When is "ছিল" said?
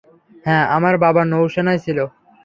1.85-1.97